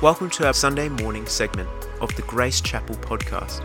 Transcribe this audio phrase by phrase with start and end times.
[0.00, 1.68] Welcome to our Sunday morning segment
[2.00, 3.64] of the Grace Chapel podcast.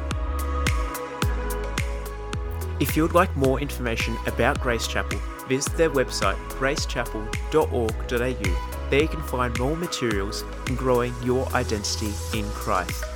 [2.81, 8.89] If you would like more information about Grace Chapel, visit their website gracechapel.org.au.
[8.89, 13.12] There you can find more materials in growing your identity in Christ.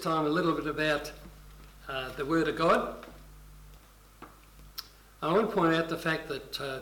[0.00, 1.12] Time a little bit about
[1.88, 2.94] uh, the Word of God.
[5.22, 6.78] I want to point out the fact that uh,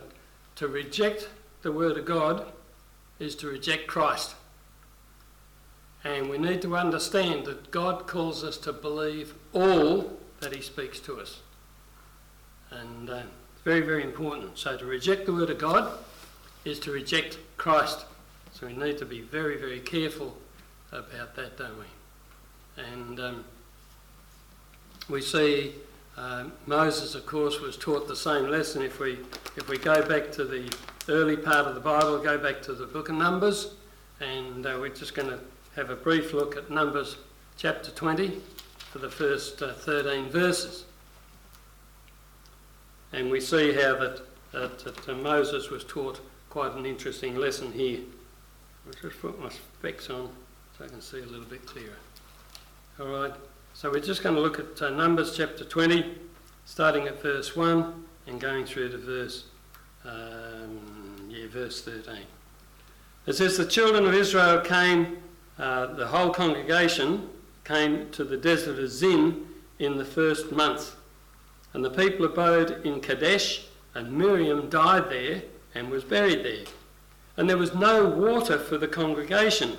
[0.57, 1.29] to reject
[1.63, 2.47] the Word of God
[3.19, 4.37] is to reject Christ.
[6.05, 11.01] And we need to understand that God calls us to believe all that He speaks
[11.01, 11.41] to us.
[12.71, 13.23] And uh,
[13.55, 14.57] it's very, very important.
[14.57, 15.99] So to reject the Word of God
[16.65, 18.05] is to reject Christ.
[18.53, 20.37] So we need to be very, very careful
[20.93, 21.85] about that, don't we?
[22.79, 23.45] And um,
[25.09, 25.75] we see
[26.17, 28.83] uh, Moses, of course, was taught the same lesson.
[28.83, 29.19] If we
[29.57, 30.73] if we go back to the
[31.09, 33.75] early part of the Bible, go back to the book of Numbers,
[34.21, 35.41] and uh, we're just going to
[35.77, 37.17] have a brief look at Numbers
[37.57, 38.41] chapter 20
[38.91, 40.85] for the first uh, 13 verses.
[43.13, 44.23] And we see how that,
[44.53, 48.01] that, that uh, Moses was taught quite an interesting lesson here.
[48.87, 50.31] I'll just put my specs on
[50.77, 51.97] so I can see a little bit clearer.
[53.01, 53.33] All right,
[53.75, 56.17] so we're just going to look at uh, Numbers chapter 20,
[56.65, 59.45] starting at verse 1 and going through to verse,
[60.05, 62.23] um, yeah, verse 13.
[63.25, 65.19] It says, The children of Israel came,
[65.61, 67.31] uh, the whole congregation
[67.63, 69.47] came to the desert of Zin
[69.79, 70.97] in the first month.
[71.75, 75.43] And the people abode in Kadesh, and Miriam died there
[75.73, 76.65] and was buried there.
[77.37, 79.77] And there was no water for the congregation.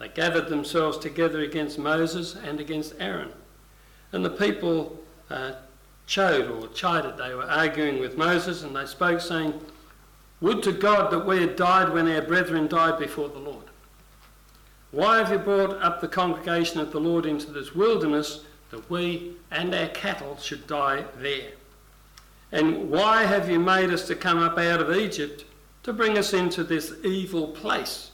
[0.00, 3.32] They gathered themselves together against Moses and against Aaron.
[4.12, 4.98] And the people
[5.28, 5.52] uh,
[6.08, 7.18] chode or chided.
[7.18, 9.52] They were arguing with Moses and they spoke, saying,
[10.40, 13.66] Would to God that we had died when our brethren died before the Lord.
[14.90, 19.34] Why have you brought up the congregation of the Lord into this wilderness that we
[19.50, 21.52] and our cattle should die there?
[22.52, 25.44] And why have you made us to come up out of Egypt
[25.82, 28.09] to bring us into this evil place?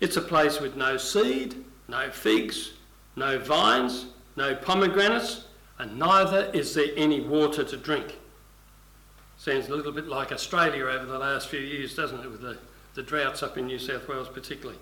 [0.00, 2.72] It's a place with no seed, no figs,
[3.16, 5.44] no vines, no pomegranates,
[5.78, 8.16] and neither is there any water to drink.
[9.38, 12.58] Sounds a little bit like Australia over the last few years, doesn't it, with the,
[12.94, 14.78] the droughts up in New South Wales particularly.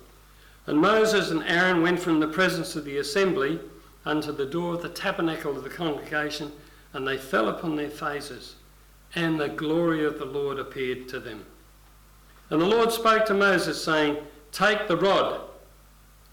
[0.67, 3.61] And Moses and Aaron went from the presence of the assembly
[4.05, 6.53] unto the door of the tabernacle of the congregation,
[6.93, 8.57] and they fell upon their faces,
[9.15, 11.45] and the glory of the Lord appeared to them.
[12.51, 14.17] And the Lord spoke to Moses, saying,
[14.57, 15.43] Take the rod.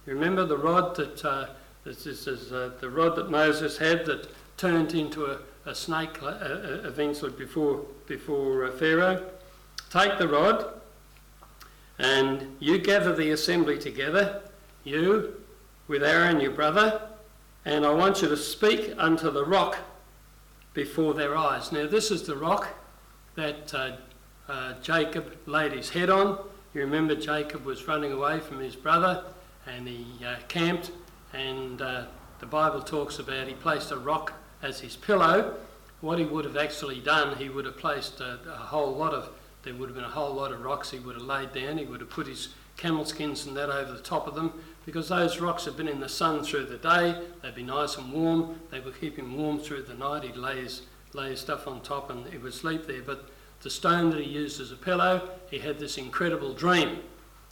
[0.08, 1.48] You remember the rod that uh,
[1.84, 6.38] this is uh, the rod that Moses had that turned into a, a snake uh,
[6.86, 9.30] eventually before before Pharaoh.
[9.90, 10.80] Take the rod,
[12.00, 14.42] and you gather the assembly together,
[14.86, 15.44] you
[15.90, 17.02] with Aaron your brother,
[17.66, 19.80] and I want you to speak unto the rock
[20.74, 21.74] before their eyes.
[21.74, 22.70] Now this is the rock
[23.36, 23.98] that uh,
[24.48, 26.40] uh, Jacob laid his head on.
[26.74, 29.24] You remember Jacob was running away from his brother
[29.68, 30.92] and he uh, camped,
[31.32, 32.06] and uh,
[32.40, 35.56] the Bible talks about he placed a rock as his pillow.
[36.02, 39.30] What he would have actually done, he would have placed a, a whole lot of,
[39.62, 41.78] there would have been a whole lot of rocks he would have laid down.
[41.78, 44.52] He would have put his camel skins and that over the top of them
[44.84, 47.22] because those rocks had been in the sun through the day.
[47.44, 48.60] They'd be nice and warm.
[48.72, 50.24] They would keep him warm through the night.
[50.24, 50.82] He'd lay his,
[51.14, 53.04] lay his stuff on top and he would sleep there.
[53.04, 53.30] But
[53.64, 57.00] the stone that he used as a pillow, he had this incredible dream.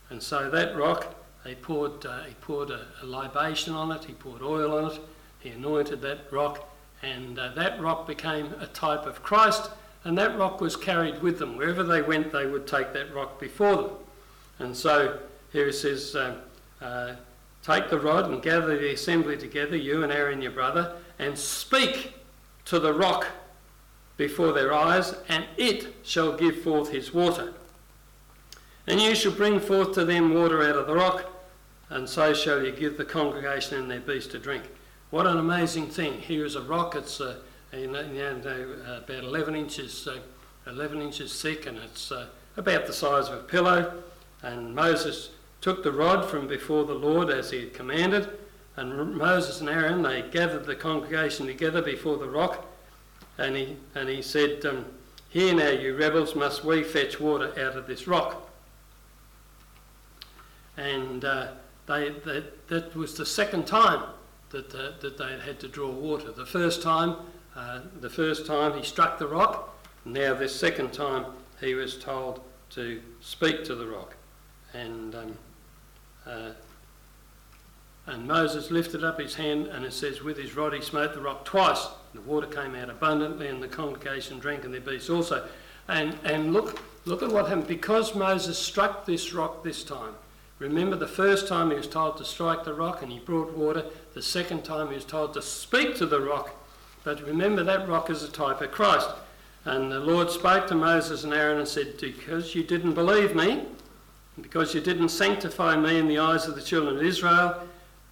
[0.10, 4.14] And so that rock, he poured, uh, he poured a, a, libation on it, he
[4.14, 5.00] poured oil on it,
[5.40, 6.70] he anointed that rock,
[7.02, 9.72] and uh, that rock became a type of Christ,
[10.04, 11.56] and that rock was carried with them.
[11.56, 13.92] Wherever they went, they would take that rock before them.
[14.60, 15.20] And so
[15.52, 16.36] here it says, uh,
[16.82, 17.16] uh
[17.64, 22.16] Take the rod and gather the assembly together, you and Aaron your brother, and speak
[22.66, 23.28] to the rock
[24.22, 27.54] before their eyes, and it shall give forth his water.
[28.86, 31.26] And you shall bring forth to them water out of the rock,
[31.90, 34.66] and so shall you give the congregation and their beasts to drink.
[35.10, 36.22] What an amazing thing!
[36.22, 36.96] Here is a rock.
[36.96, 37.38] It's uh,
[37.74, 40.20] know, about 11 inches, uh,
[40.68, 42.28] 11 inches thick, and it's uh,
[42.58, 44.04] about the size of a pillow.
[44.44, 45.32] And Moses
[45.62, 48.30] took the rod from before the Lord as he had commanded,
[48.76, 52.68] and Moses and Aaron they gathered the congregation together before the rock
[53.38, 54.86] and he, and he said, um,
[55.30, 58.50] Here now, you rebels, must we fetch water out of this rock?
[60.78, 61.48] And uh,
[61.88, 64.04] they, they, that was the second time
[64.52, 66.32] that, uh, that they had to draw water.
[66.32, 67.16] The first time,
[67.56, 69.76] uh, the first time he struck the rock.
[70.06, 71.26] Now this second time
[71.60, 72.42] he was told
[72.72, 74.16] to speak to the rock,
[74.74, 75.38] and um,
[76.26, 76.52] uh,
[78.08, 81.22] and Moses lifted up his hand, and it says, with his rod he smote the
[81.22, 81.88] rock twice.
[82.14, 85.48] And the water came out abundantly, and the congregation drank, and their beasts also.
[85.88, 90.14] And and look look at what happened because Moses struck this rock this time.
[90.60, 93.84] Remember, the first time he was told to strike the rock and he brought water.
[94.14, 96.54] The second time he was told to speak to the rock.
[97.04, 99.10] But remember, that rock is a type of Christ.
[99.66, 103.66] And the Lord spoke to Moses and Aaron and said, Because you didn't believe me,
[104.40, 107.68] because you didn't sanctify me in the eyes of the children of Israel,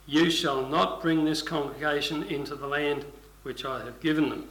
[0.10, 3.06] you shall not bring this congregation into the land
[3.44, 4.50] which I have given them.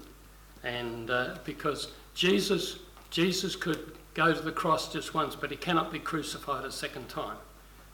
[0.63, 2.79] And uh, because Jesus,
[3.11, 7.09] Jesus could go to the cross just once, but he cannot be crucified a second
[7.09, 7.37] time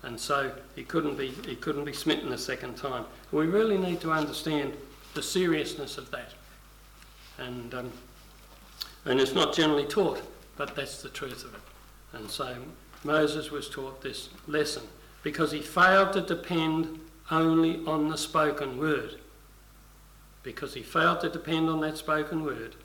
[0.04, 3.04] and so he couldn't be he couldn't be smitten a second time.
[3.32, 4.74] We really need to understand
[5.14, 6.32] the seriousness of that,
[7.38, 7.92] and um,
[9.06, 10.22] and it's not generally taught,
[10.56, 11.60] but that's the truth of it.
[12.12, 12.54] And so
[13.02, 14.84] Moses was taught this lesson
[15.22, 19.16] because he failed to depend only on the spoken word.
[20.42, 22.76] Because he failed to depend on that spoken word,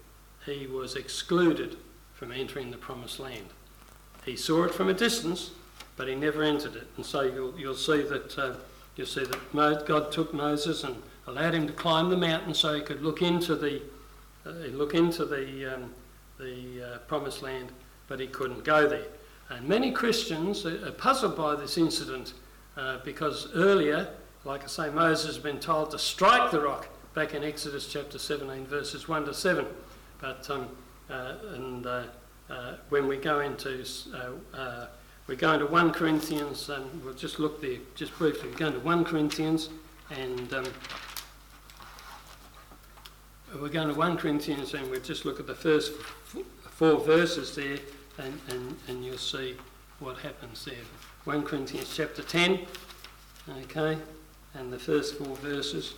[0.46, 1.78] he was excluded
[2.14, 3.48] from entering the promised land.
[4.26, 5.52] He saw it from a distance,
[5.96, 6.88] but he never entered it.
[6.96, 8.56] And so you'll, you'll see that uh,
[8.96, 10.96] you'll see that God took Moses and
[11.28, 13.82] allowed him to climb the mountain so he could look into the
[14.46, 15.92] uh, look into the um,
[16.40, 17.72] the uh, promised land,
[18.08, 19.06] but he couldn't go there.
[19.50, 22.34] And many Christians are puzzled by this incident
[22.78, 24.08] uh, because earlier,
[24.46, 28.18] like I say, Moses has been told to strike the rock back in Exodus chapter
[28.18, 29.66] 17, verses 1 to 7.
[30.22, 30.68] But um,
[31.10, 32.04] uh, and uh,
[32.90, 33.84] when we go into
[35.30, 38.50] we're going to 1 Corinthians, and we'll just look there just briefly.
[38.50, 39.70] We're going to 1 Corinthians,
[40.10, 40.66] and um,
[43.62, 45.94] we're going to 1 Corinthians, and we'll just look at the first
[46.72, 47.78] four verses there,
[48.18, 49.56] and, and, and you'll see
[50.00, 50.74] what happens there.
[51.26, 52.62] 1 Corinthians chapter 10,
[53.66, 54.00] okay,
[54.54, 55.94] and the first four verses.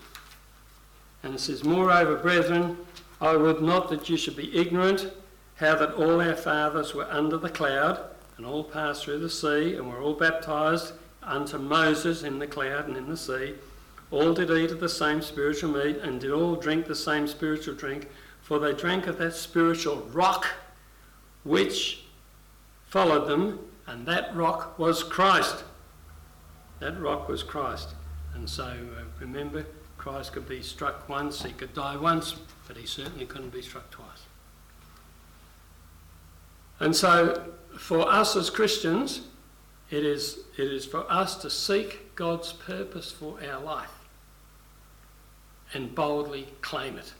[1.23, 2.77] And it says, Moreover, brethren,
[3.19, 5.11] I would not that you should be ignorant
[5.55, 7.99] how that all our fathers were under the cloud
[8.37, 12.87] and all passed through the sea, and were all baptized unto Moses in the cloud
[12.87, 13.53] and in the sea.
[14.09, 17.75] All did eat of the same spiritual meat, and did all drink the same spiritual
[17.75, 18.09] drink,
[18.41, 20.47] for they drank of that spiritual rock
[21.43, 22.05] which
[22.87, 25.63] followed them, and that rock was Christ.
[26.79, 27.89] That rock was Christ.
[28.33, 29.65] And so uh, remember,
[29.97, 32.35] Christ could be struck once, he could die once,
[32.67, 34.25] but he certainly couldn't be struck twice.
[36.79, 39.21] And so for us as Christians,
[39.91, 43.91] it is, it is for us to seek God's purpose for our life
[45.73, 47.13] and boldly claim it.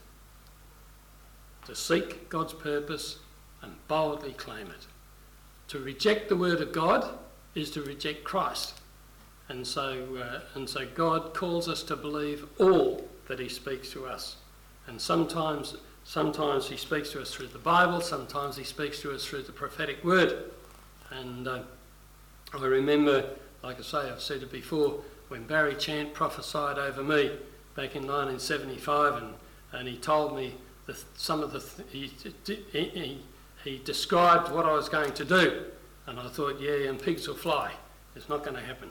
[1.66, 3.18] To seek God's purpose
[3.62, 4.86] and boldly claim it.
[5.68, 7.08] To reject the Word of God
[7.54, 8.74] is to reject Christ.
[9.52, 14.06] And so, uh, and so God calls us to believe all that He speaks to
[14.06, 14.36] us.
[14.86, 19.24] And sometimes Sometimes he speaks to us through the Bible, sometimes he speaks to us
[19.24, 20.50] through the prophetic word.
[21.10, 21.60] And uh,
[22.52, 23.24] I remember,
[23.62, 27.30] like I say, I've said it before, when Barry Chant prophesied over me
[27.76, 29.34] back in 1975, and,
[29.72, 30.54] and he told me
[30.86, 32.10] the, some of the, th- he,
[32.72, 33.22] he,
[33.64, 35.64] he described what I was going to do.
[36.06, 37.70] And I thought, yeah, and pigs will fly.
[38.16, 38.90] It's not going to happen.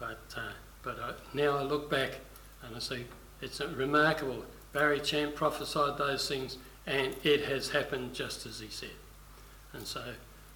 [0.00, 0.52] But, uh,
[0.82, 2.18] but I, now I look back
[2.64, 3.04] and I see
[3.40, 8.90] it's remarkable Barry Chant prophesied those things, and it has happened just as he said.
[9.72, 10.02] And so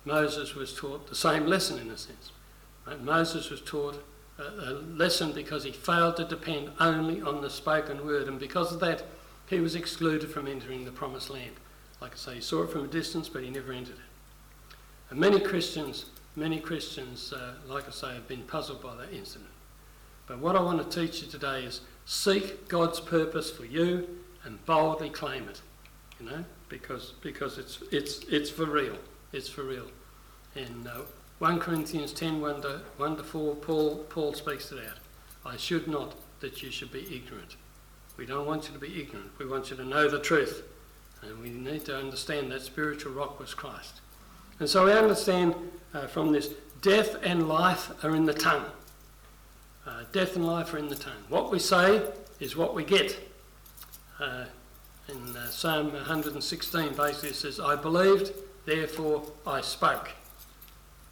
[0.05, 2.31] Moses was taught the same lesson in a sense.
[2.87, 3.01] Right?
[3.01, 4.05] Moses was taught
[4.39, 8.73] a, a lesson because he failed to depend only on the spoken word, and because
[8.73, 9.05] of that,
[9.47, 11.53] he was excluded from entering the promised land.
[12.01, 14.75] Like I say, he saw it from a distance, but he never entered it.
[15.11, 19.51] And many Christians, many Christians, uh, like I say, have been puzzled by that incident.
[20.27, 24.09] But what I want to teach you today is seek God's purpose for you
[24.45, 25.61] and boldly claim it.
[26.21, 28.97] You know, because because it's it's it's for real.
[29.33, 29.87] It's for real.
[30.55, 31.01] In uh,
[31.41, 34.99] 1 Corinthians 10, 1 to, 1 to 4, Paul, Paul speaks to that.
[35.45, 37.57] I should not that you should be ignorant.
[38.17, 39.33] We don't want you to be ignorant.
[39.39, 40.63] We want you to know the truth.
[41.23, 44.01] And we need to understand that spiritual rock was Christ.
[44.61, 45.55] And so we understand
[45.93, 48.67] uh, from this death and life are in the tongue.
[49.87, 51.25] Uh, death and life are in the tongue.
[51.29, 52.03] What we say
[52.41, 53.19] is what we get.
[54.21, 54.45] Uh,
[55.09, 58.33] in uh, Psalm 116, basically it says, I believed,
[58.65, 60.11] therefore I spoke.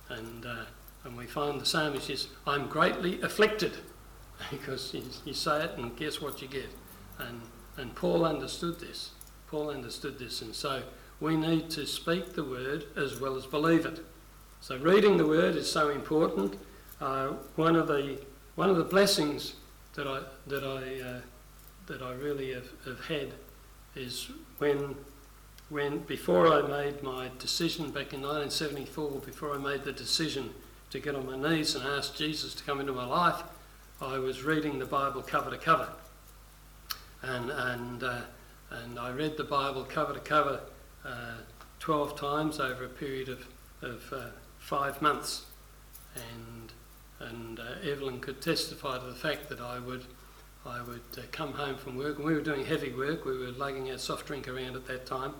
[0.08, 0.64] And, uh,
[1.04, 3.72] and we find the psalmist says, I'm greatly afflicted.
[4.50, 6.68] because you, you say it and guess what you get.
[7.18, 7.42] And,
[7.76, 9.11] and Paul understood this.
[9.49, 10.82] Paul understood this, and so
[11.23, 14.05] we need to speak the word as well as believe it.
[14.61, 16.59] So reading the word is so important.
[17.00, 18.19] Uh, one of the
[18.57, 19.55] one of the blessings
[19.95, 21.21] that I that I uh,
[21.87, 23.29] that I really have, have had
[23.95, 24.97] is when
[25.69, 30.50] when before I made my decision back in 1974, before I made the decision
[30.91, 33.45] to get on my knees and ask Jesus to come into my life,
[34.00, 35.88] I was reading the Bible cover to cover,
[37.23, 38.21] and and uh,
[38.71, 40.61] and I read the Bible cover to cover
[41.80, 43.47] 12 times over a period of
[43.82, 44.26] of uh,
[44.59, 45.44] five months,
[46.14, 46.73] and
[47.18, 50.04] and uh, Evelyn could testify to the fact that I would
[50.64, 53.25] I would uh, come home from work, and we were doing heavy work.
[53.25, 55.35] We were lugging our soft drink around at that time.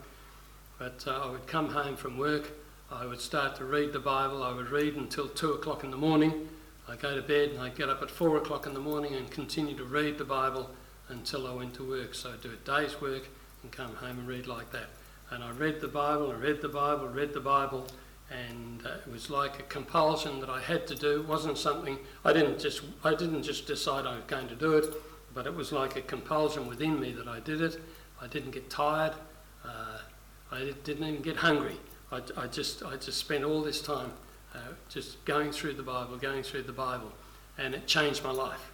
[0.79, 2.51] But uh, I would come home from work.
[2.91, 4.43] I would start to read the Bible.
[4.43, 6.49] I would read until two o'clock in the morning.
[6.89, 9.31] I'd go to bed and I'd get up at four o'clock in the morning and
[9.31, 10.69] continue to read the Bible
[11.09, 12.15] until I went to work.
[12.15, 13.29] So I'd do a day's work
[13.63, 14.89] and come home and read like that.
[15.33, 17.87] And I read the Bible and read the Bible, read the Bible,
[18.31, 21.21] and uh, it was like a compulsion that I had to do.
[21.21, 24.75] It wasn't something I didn't just I didn't just decide I was going to do
[24.75, 24.95] it
[25.35, 27.81] but it was like a compulsion within me that I did it.
[28.21, 29.15] I didn't get tired.
[29.65, 29.99] Uh,
[30.51, 31.79] I didn't even get hungry.
[32.11, 34.13] I, I, just I just spent all this time
[34.55, 34.59] uh,
[34.89, 37.13] just going through the Bible, going through the Bible,
[37.59, 38.71] and it changed my life.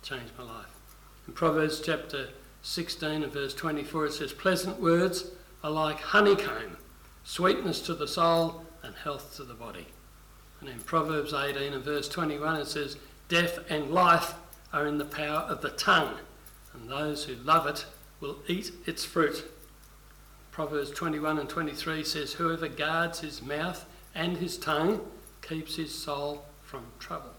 [0.00, 0.68] It changed my life.
[1.26, 2.28] In Proverbs chapter
[2.62, 5.26] 16 and verse 24, it says, "Pleasant words
[5.62, 6.76] are like honeycomb,
[7.24, 9.86] sweetness to the soul and health to the body."
[10.60, 12.96] And in Proverbs 18 and verse 21, it says,
[13.28, 14.34] "Death and life
[14.72, 16.18] are in the power of the tongue,
[16.72, 17.86] and those who love it
[18.20, 19.44] will eat its fruit.
[20.50, 25.00] Proverbs 21 and 23 says, Whoever guards his mouth and his tongue
[25.40, 27.30] keeps his soul from trouble.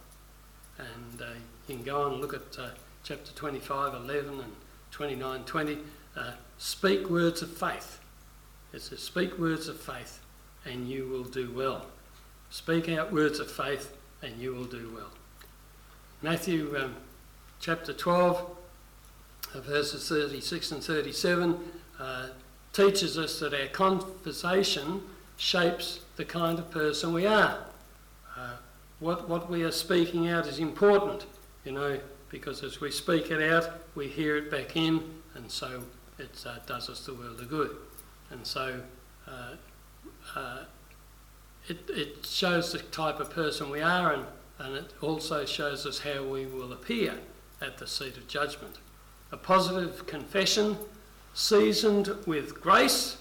[0.78, 1.26] And uh,
[1.68, 2.70] you can go on and look at uh,
[3.04, 4.54] chapter 25, 11, and
[4.92, 5.78] 29, 20.
[6.16, 7.99] Uh, speak words of faith.
[8.74, 10.20] It says, Speak words of faith,
[10.66, 11.86] and you will do well.
[12.50, 15.12] Speak out words of faith, and you will do well.
[16.22, 16.96] Matthew um,
[17.60, 18.58] chapter 12,
[19.56, 21.58] uh, verses 36 and 37,
[22.00, 22.28] uh,
[22.74, 25.02] teaches us that our conversation
[25.38, 27.58] shapes the kind of person we are.
[28.38, 28.52] Uh,
[29.00, 31.26] what, what we are speaking out is important,
[31.66, 32.00] you know,
[32.30, 35.04] because as we speak it out, we hear it back in,
[35.36, 35.82] and so
[36.18, 37.76] it uh, does us the world of good.
[38.32, 38.82] And so
[39.28, 39.56] uh,
[40.36, 40.60] uh,
[41.68, 44.26] it, it shows the type of person we are, and,
[44.60, 47.16] and it also shows us how we will appear
[47.62, 48.78] at the seat of judgment.
[49.32, 50.78] A positive confession
[51.34, 53.18] seasoned with grace,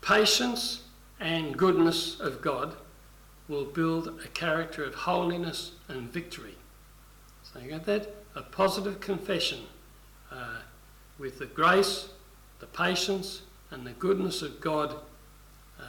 [0.00, 0.82] patience,
[1.20, 2.76] and goodness of God
[3.48, 6.54] will build a character of holiness and victory.
[7.42, 8.14] So you got that?
[8.34, 9.60] A positive confession
[10.30, 10.58] uh,
[11.18, 12.08] with the grace,
[12.60, 14.94] the patience, and the goodness of God
[15.78, 15.84] uh,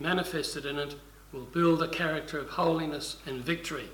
[0.00, 0.94] manifested in it
[1.32, 3.88] will build a character of holiness and victory.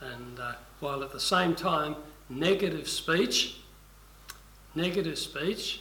[0.00, 1.96] And uh, while at the same time
[2.28, 3.58] negative speech,
[4.74, 5.80] negative speech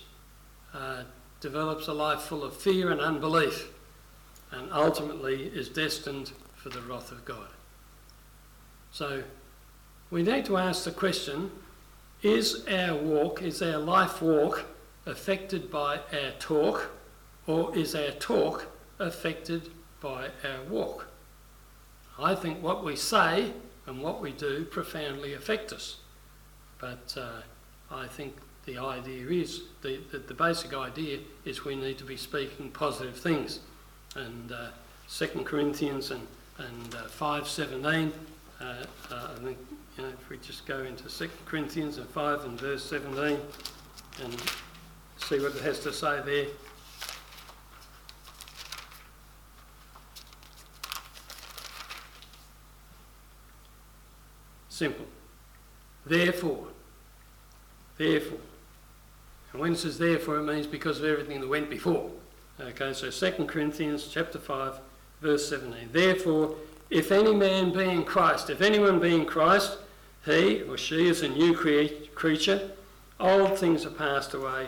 [0.73, 1.03] uh,
[1.41, 3.69] develops a life full of fear and unbelief
[4.51, 7.47] and ultimately is destined for the wrath of God.
[8.91, 9.23] So
[10.11, 11.51] we need to ask the question
[12.21, 14.65] is our walk, is our life walk
[15.05, 16.91] affected by our talk
[17.47, 18.67] or is our talk
[18.99, 19.69] affected
[20.01, 21.07] by our walk?
[22.19, 23.51] I think what we say
[23.85, 25.97] and what we do profoundly affect us.
[26.79, 27.41] But uh,
[27.91, 32.15] I think the idea is, the, the, the, basic idea is we need to be
[32.15, 33.59] speaking positive things.
[34.15, 34.67] And uh,
[35.09, 36.25] 2 Corinthians and,
[36.59, 38.11] and uh, 5.17,
[38.61, 39.57] uh, uh, I think,
[39.97, 43.37] you know, if we just go into 2 Corinthians and 5 and verse 17
[44.21, 44.41] and
[45.27, 46.45] see what it has to say there.
[54.69, 55.05] Simple.
[56.05, 56.67] Therefore,
[57.97, 58.39] Therefore.
[59.51, 62.09] And when it says therefore, it means because of everything that went before.
[62.59, 64.79] Okay, so 2 Corinthians chapter 5,
[65.21, 65.89] verse 17.
[65.91, 66.55] Therefore,
[66.89, 69.77] if any man be in Christ, if anyone be in Christ,
[70.25, 72.71] he or she is a new crea- creature.
[73.19, 74.67] Old things are passed away.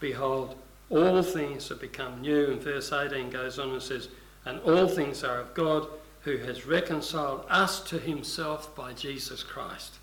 [0.00, 0.56] Behold,
[0.88, 2.50] all things have become new.
[2.50, 4.08] And verse 18 goes on and says,
[4.44, 5.86] And all things are of God,
[6.22, 9.94] who has reconciled us to himself by Jesus Christ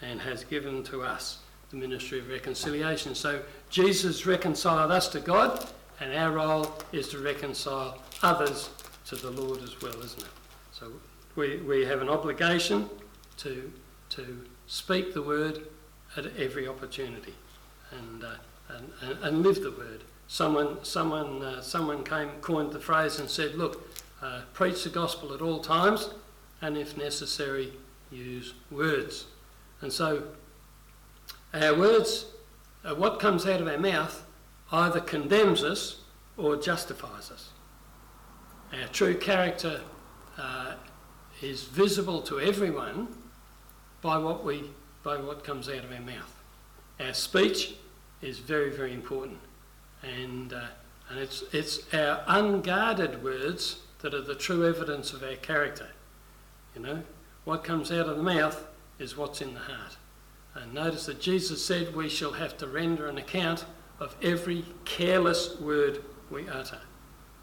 [0.00, 1.38] and has given to us
[1.70, 3.14] the ministry of reconciliation.
[3.14, 3.40] So
[3.70, 5.64] Jesus reconciled us to God,
[6.00, 8.70] and our role is to reconcile others
[9.06, 10.28] to the Lord as well, isn't it?
[10.72, 10.90] So
[11.36, 12.90] we, we have an obligation
[13.38, 13.72] to,
[14.10, 15.62] to speak the word
[16.16, 17.34] at every opportunity
[17.92, 18.34] and, uh,
[18.76, 20.02] and, and, and live the word.
[20.28, 23.88] Someone, someone, uh, someone came, coined the phrase and said, look,
[24.22, 26.10] uh, preach the gospel at all times
[26.62, 27.72] and if necessary,
[28.10, 29.26] use words.
[29.80, 30.22] And so
[31.52, 32.26] our words,
[32.84, 34.24] uh, what comes out of our mouth,
[34.70, 36.00] either condemns us
[36.36, 37.50] or justifies us.
[38.72, 39.82] Our true character
[40.38, 40.74] uh,
[41.42, 43.08] is visible to everyone
[44.00, 44.70] by what we
[45.02, 46.42] by what comes out of our mouth.
[47.00, 47.74] Our speech
[48.22, 49.38] is very very important,
[50.02, 50.66] and uh,
[51.10, 55.88] and it's it's our unguarded words that are the true evidence of our character.
[56.74, 57.02] You know,
[57.44, 58.66] what comes out of the mouth
[58.98, 59.96] is what's in the heart.
[60.54, 63.64] And notice that Jesus said we shall have to render an account
[63.98, 66.80] of every careless word we utter.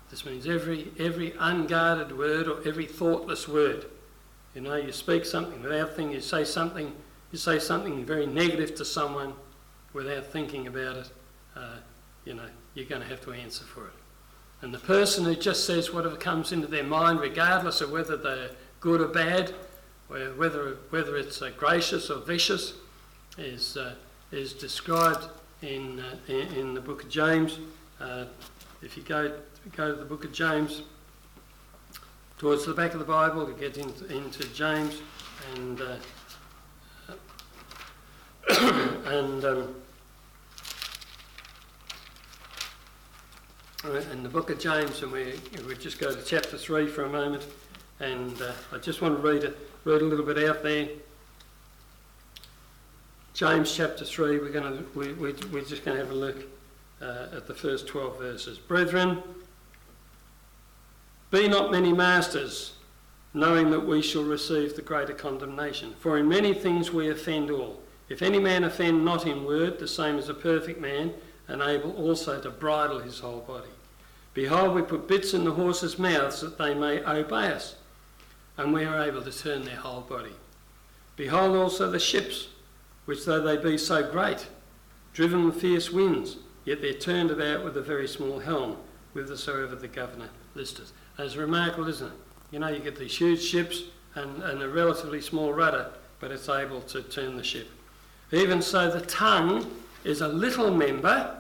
[0.10, 3.86] This means every, every unguarded word or every thoughtless word.
[4.56, 6.94] You know, you speak something without thinking, you say something,
[7.32, 9.34] you say something very negative to someone
[9.94, 11.10] without thinking about it,
[11.56, 11.78] uh,
[12.26, 13.94] you know, you're going to have to answer for it.
[14.62, 18.52] And the person who just says whatever comes into their mind, regardless of whether they're
[18.80, 19.54] good or bad,
[20.08, 22.74] whether, whether it's uh, gracious or vicious,
[23.38, 23.94] is, uh,
[24.32, 25.28] is described
[25.62, 27.60] in, uh, in, in, the book of James.
[28.02, 28.26] Uh,
[28.82, 29.32] if you go,
[29.76, 30.82] go to the book of James,
[32.38, 35.02] towards the back of the Bible, to get into, into James,
[35.56, 35.96] and uh,
[39.06, 39.76] and um,
[43.84, 47.10] in the book of James, and we we just go to chapter three for a
[47.10, 47.46] moment,
[48.02, 49.54] and uh, I just want to read a,
[49.86, 50.90] read a little bit out there.
[53.34, 56.44] James chapter 3, we're, to, we, we, we're just going to have a look
[57.02, 58.58] uh, at the first 12 verses.
[58.58, 59.24] Brethren,
[61.32, 62.74] be not many masters,
[63.34, 65.94] knowing that we shall receive the greater condemnation.
[66.00, 67.80] For in many things we offend all.
[68.10, 71.14] If any man offend not in word, the same as a perfect man,
[71.50, 73.68] and able also to bridle his whole body.
[74.34, 77.76] Behold, we put bits in the horses' mouths that they may obey us,
[78.58, 80.32] and we are able to turn their whole body.
[81.18, 82.48] Behold also the ships
[83.10, 84.46] which though they be so great,
[85.14, 88.78] driven with fierce winds, yet they're turned about with a very small helm,
[89.14, 90.92] whithersoever the governor listeth.
[91.18, 92.14] It's remarkable, isn't it?
[92.52, 93.82] You know, you get these huge ships
[94.14, 97.68] and, and a relatively small rudder, but it's able to turn the ship.
[98.32, 99.66] Even so, the tongue
[100.04, 101.36] is a little member,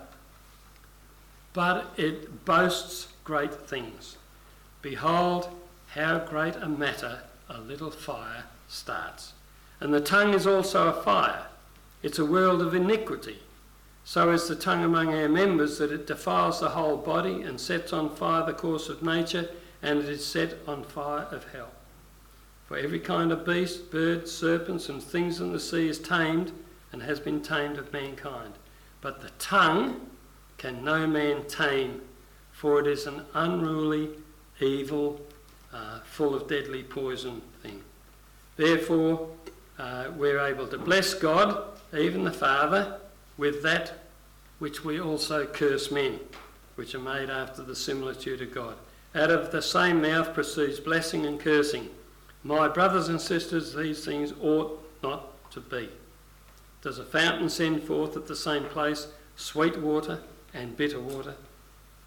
[1.59, 4.15] but it boasts great things.
[4.81, 5.49] Behold,
[5.87, 7.19] how great a matter
[7.49, 9.33] a little fire starts.
[9.81, 11.47] And the tongue is also a fire
[12.01, 13.39] it's a world of iniquity.
[14.05, 17.91] So is the tongue among our members that it defiles the whole body and sets
[17.91, 19.49] on fire the course of nature,
[19.81, 21.71] and it is set on fire of hell.
[22.67, 26.53] For every kind of beast, bird, serpents, and things in the sea is tamed
[26.93, 28.53] and has been tamed of mankind.
[29.01, 30.07] But the tongue
[30.59, 32.01] can no man tame,
[32.51, 34.09] for it is an unruly,
[34.59, 35.19] evil,
[35.73, 37.81] uh, full of deadly poison thing.
[38.57, 39.29] Therefore,
[39.79, 41.63] uh, we're able to bless God
[41.97, 42.99] even the Father,
[43.37, 43.93] with that
[44.59, 46.19] which we also curse men,
[46.75, 48.75] which are made after the similitude of God.
[49.15, 51.89] Out of the same mouth proceeds blessing and cursing.
[52.43, 55.89] My brothers and sisters, these things ought not to be.
[56.81, 60.19] Does a fountain send forth at the same place sweet water
[60.53, 61.35] and bitter water?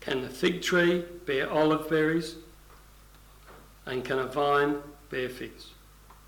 [0.01, 2.37] Can the fig tree bear olive berries?
[3.87, 4.77] And can a vine
[5.11, 5.71] bear figs?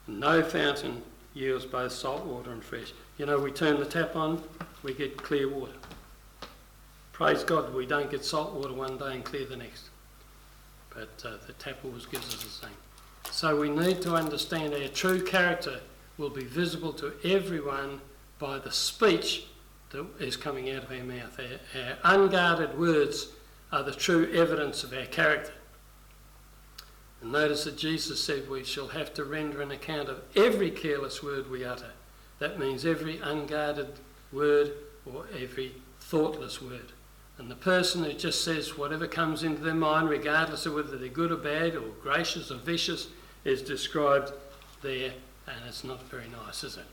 [0.07, 1.03] No fountain
[1.35, 2.93] yields both salt water and fresh.
[3.19, 4.43] You know, we turn the tap on,
[4.83, 5.73] we get clear water.
[7.13, 9.89] Praise God, we don't get salt water one day and clear the next.
[10.91, 12.77] But uh, the tap always gives us the same.
[13.31, 15.81] So we need to understand our true character
[16.19, 18.01] will be visible to everyone
[18.39, 19.47] by the speech
[19.95, 21.39] that is coming out of our mouth.
[21.39, 23.29] Our, our unguarded words
[23.73, 25.53] are the true evidence of our character.
[27.23, 31.23] And notice that Jesus said we shall have to render an account of every careless
[31.23, 31.93] word we utter.
[32.41, 33.93] That means every unguarded
[34.33, 34.73] word
[35.07, 36.93] or every thoughtless word.
[37.39, 41.09] And the person who just says whatever comes into their mind, regardless of whether they're
[41.09, 43.09] good or bad or gracious or vicious,
[43.45, 44.33] is described
[44.83, 45.13] there,
[45.47, 46.85] and it's not very nice, is it?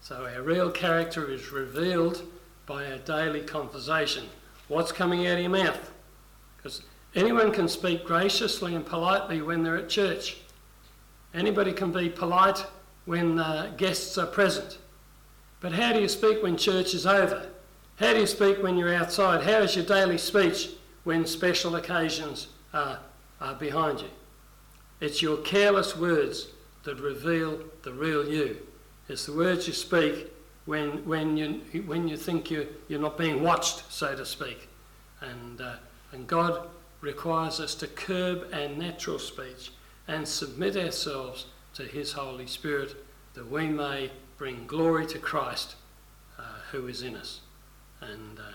[0.00, 2.22] So our real character is revealed
[2.66, 4.24] by our daily conversation.
[4.68, 5.92] What's coming out of your mouth?
[6.56, 6.82] Because
[7.14, 10.38] anyone can speak graciously and politely when they're at church.
[11.34, 12.64] Anybody can be polite
[13.04, 14.78] when uh, guests are present.
[15.60, 17.46] But how do you speak when church is over?
[17.96, 19.42] How do you speak when you're outside?
[19.42, 20.70] How is your daily speech
[21.04, 22.98] when special occasions are,
[23.40, 24.10] are behind you?
[25.00, 26.48] It's your careless words
[26.84, 28.58] that reveal the real you.
[29.08, 30.32] It's the words you speak
[30.64, 34.68] when, when, you, when you think you, you're not being watched, so to speak.
[35.20, 35.76] And, uh,
[36.12, 36.68] and God
[37.00, 39.70] requires us to curb our natural speech
[40.08, 42.96] and submit ourselves to His Holy Spirit
[43.34, 45.76] that we may bring glory to Christ
[46.38, 46.42] uh,
[46.72, 47.40] who is in us.
[48.00, 48.52] And, uh,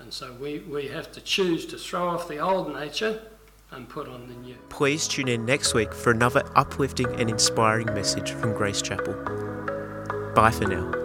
[0.00, 3.22] and so we, we have to choose to throw off the old nature
[3.70, 4.54] and put on the new.
[4.68, 9.73] Please tune in next week for another uplifting and inspiring message from Grace Chapel.
[10.34, 11.03] Bye for now.